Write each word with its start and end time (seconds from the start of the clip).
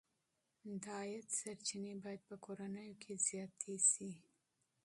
د 0.83 0.85
عاید 0.97 1.27
سرچینې 1.39 1.93
باید 2.03 2.21
په 2.29 2.35
کورنیو 2.45 2.99
کې 3.01 3.13
زیاتې 3.27 3.75
شي. 3.91 4.09